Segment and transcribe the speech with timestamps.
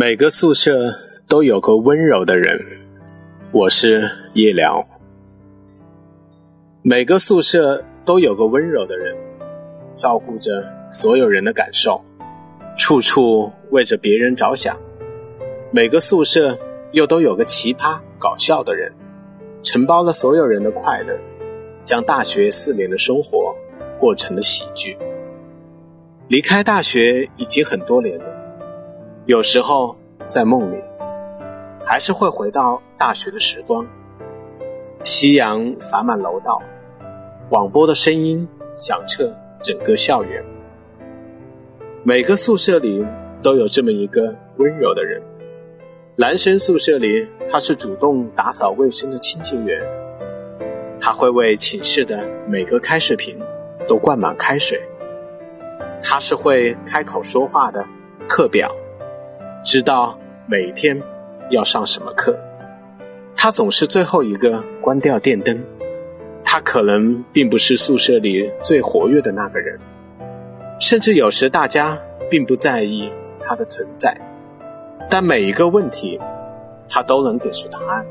[0.00, 2.58] 每个宿舍都有个温柔的人，
[3.52, 4.88] 我是夜聊。
[6.80, 9.14] 每个宿舍都有个温柔的人，
[9.96, 12.02] 照顾着所有人的感受，
[12.78, 14.74] 处处为着别人着想。
[15.70, 16.58] 每个宿舍
[16.92, 18.90] 又都有个奇葩搞笑的人，
[19.62, 21.14] 承包了所有人的快乐，
[21.84, 23.54] 将大学四年的生活
[23.98, 24.96] 过成了喜剧。
[26.28, 28.29] 离开大学已经很多年了。
[29.30, 29.94] 有时候
[30.26, 30.82] 在梦里，
[31.84, 33.86] 还是会回到大学的时光。
[35.04, 36.60] 夕阳洒满楼道，
[37.48, 40.44] 广播的声音响彻整个校园。
[42.02, 43.06] 每个宿舍里
[43.40, 45.22] 都有这么一个温柔的人。
[46.16, 49.80] 男生宿舍里，他是主动打扫卫生的清洁员，
[50.98, 53.38] 他会为寝室的每个开水瓶
[53.86, 54.82] 都灌满开水。
[56.02, 57.86] 他是会开口说话的
[58.28, 58.74] 课表。
[59.62, 61.00] 知道每天
[61.50, 62.38] 要上什么课，
[63.36, 65.62] 他总是最后一个关掉电灯。
[66.42, 69.78] 他可能并不是宿舍里最活跃的那个人，
[70.80, 71.96] 甚至有时大家
[72.28, 73.12] 并不在意
[73.44, 74.16] 他的存在。
[75.08, 76.18] 但每一个问题，
[76.88, 78.04] 他都能给出答案。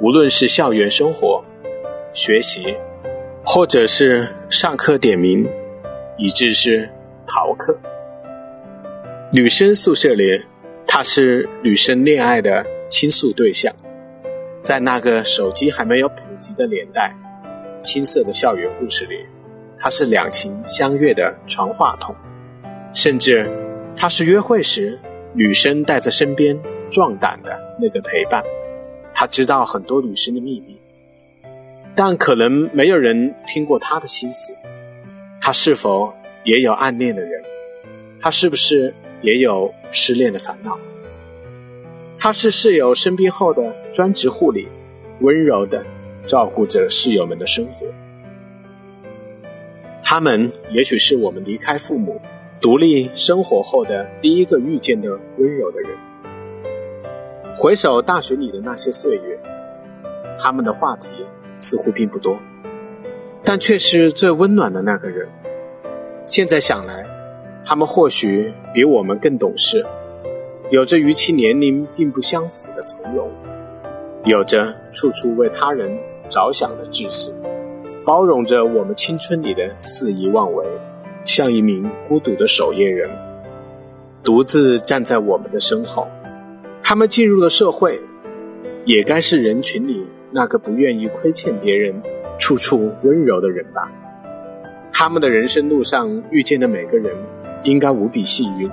[0.00, 1.42] 无论是校园生活、
[2.12, 2.76] 学习，
[3.44, 5.48] 或者是上课点名，
[6.18, 6.88] 以致是
[7.26, 7.76] 逃课。
[9.32, 10.44] 女生宿舍里。
[10.96, 13.74] 他是女生恋爱的倾诉对象，
[14.62, 17.12] 在那个手机还没有普及的年代，
[17.80, 19.26] 青涩的校园故事里，
[19.76, 22.14] 他是两情相悦的传话筒，
[22.92, 23.50] 甚至
[23.96, 25.00] 他是约会时
[25.32, 26.56] 女生带在身边
[26.92, 28.44] 壮胆的那个陪伴。
[29.12, 30.78] 他知道很多女生的秘密，
[31.96, 34.54] 但可能没有人听过他的心思。
[35.40, 36.14] 他是否
[36.44, 37.42] 也有暗恋的人？
[38.20, 38.94] 他是不是？
[39.24, 40.78] 也有失恋的烦恼。
[42.18, 44.68] 他是室友生病后的专职护理，
[45.20, 45.82] 温柔的
[46.26, 47.86] 照顾着室友们的生活。
[50.02, 52.20] 他们也许是我们离开父母、
[52.60, 55.90] 独立生活后的第一个遇见的温柔的人。
[57.56, 59.38] 回首大学里的那些岁月，
[60.38, 61.08] 他们的话题
[61.58, 62.38] 似乎并不多，
[63.42, 65.26] 但却是最温暖的那个人。
[66.26, 67.13] 现在想来。
[67.66, 69.86] 他们或许比我们更懂事，
[70.70, 73.30] 有着与其年龄并不相符的从容，
[74.24, 75.98] 有着处处为他人
[76.28, 77.32] 着想的质素，
[78.04, 80.66] 包容着我们青春里的肆意妄为，
[81.24, 83.08] 像一名孤独的守夜人，
[84.22, 86.06] 独自站在我们的身后。
[86.82, 87.98] 他们进入了社会，
[88.84, 91.94] 也该是人群里那个不愿意亏欠别人、
[92.38, 93.90] 处处温柔的人吧。
[94.92, 97.16] 他们的人生路上遇见的每个人。
[97.64, 98.70] 应该无比幸运，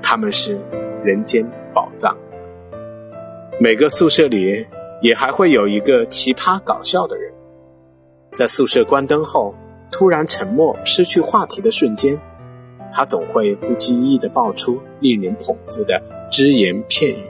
[0.00, 0.60] 他们是
[1.02, 2.16] 人间宝藏。
[3.58, 4.66] 每个宿舍里
[5.00, 7.32] 也还会有一个奇葩搞笑的人，
[8.32, 9.54] 在宿舍关灯后
[9.90, 12.18] 突然沉默、失去话题的瞬间，
[12.92, 17.24] 他总会不经意地爆出令人捧腹的只言片语。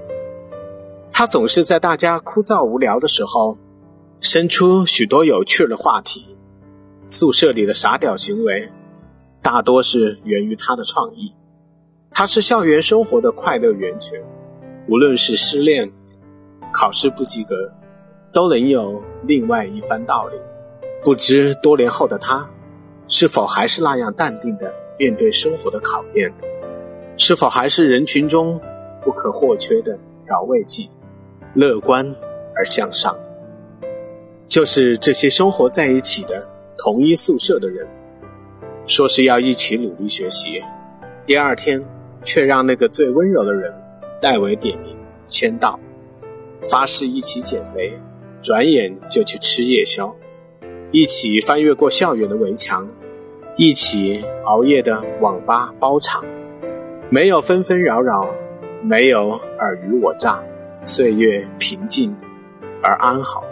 [1.10, 3.56] 他总是在大家枯燥无聊的时候，
[4.20, 6.36] 生出许多有趣的话题。
[7.06, 8.70] 宿舍里的傻屌行为。
[9.42, 11.34] 大多是源于他的创意，
[12.12, 14.22] 他是校园生活的快乐源泉。
[14.88, 15.92] 无论是失恋、
[16.72, 17.72] 考试不及格，
[18.32, 20.36] 都能有另外一番道理。
[21.04, 22.48] 不知多年后的他，
[23.08, 26.32] 是否还是那样淡定的面对生活的考验？
[27.16, 28.60] 是否还是人群中
[29.02, 30.88] 不可或缺的调味剂？
[31.54, 32.14] 乐观
[32.54, 33.18] 而向上，
[34.46, 36.48] 就是这些生活在一起的
[36.78, 37.86] 同一宿舍的人。
[38.92, 40.62] 说是要一起努力学习，
[41.24, 41.82] 第二天
[42.24, 43.72] 却让那个最温柔的人
[44.20, 44.94] 代为点名
[45.26, 45.80] 签到，
[46.70, 47.98] 发誓一起减肥，
[48.42, 50.14] 转眼就去吃夜宵，
[50.90, 52.86] 一起翻越过校园的围墙，
[53.56, 56.22] 一起熬夜的网吧包场，
[57.08, 58.28] 没有纷纷扰扰，
[58.82, 60.44] 没有尔虞我诈，
[60.84, 62.14] 岁月平静
[62.82, 63.42] 而安好。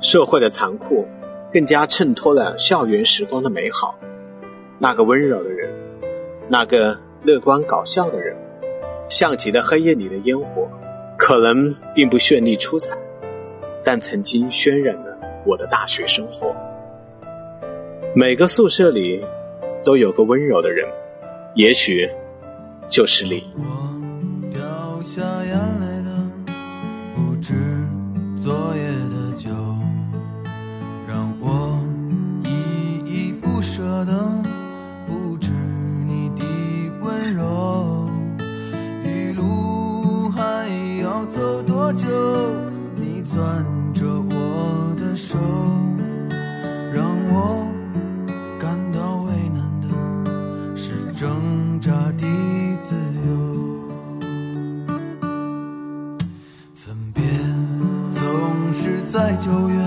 [0.00, 1.06] 社会的残酷
[1.52, 3.98] 更加衬托了校园时光的美好。
[4.82, 5.70] 那个温柔的人，
[6.48, 8.36] 那个乐观搞笑的人，
[9.08, 10.68] 像极了黑夜里的烟火，
[11.16, 12.98] 可能并不绚丽出彩，
[13.84, 16.52] 但曾经渲染了我的大学生活。
[18.12, 19.24] 每个宿舍里
[19.84, 20.84] 都有个温柔的人，
[21.54, 22.10] 也许
[22.90, 23.44] 就是你。
[24.50, 24.60] 掉
[25.00, 26.10] 下眼泪的，
[27.14, 27.54] 不知
[28.36, 29.48] 昨夜的酒
[41.32, 42.06] 走多久，
[42.94, 43.64] 你攥
[43.94, 45.38] 着我的手，
[46.92, 47.66] 让我
[48.60, 49.88] 感到为难的
[50.76, 52.26] 是挣扎的
[52.80, 52.94] 自
[53.26, 53.32] 由。
[56.74, 57.24] 分别
[58.12, 58.22] 总
[58.74, 59.81] 是在九月，